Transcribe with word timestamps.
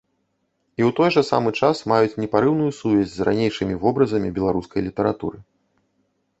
І 0.79 0.85
ў 0.87 0.95
той 0.99 1.09
жа 1.15 1.21
самы 1.31 1.49
час 1.59 1.81
маюць 1.91 2.19
непарыўную 2.23 2.71
сувязь 2.79 3.13
з 3.13 3.27
ранейшымі 3.29 3.79
вобразамі 3.87 4.35
беларускай 4.41 4.81
літаратуры. 4.91 5.37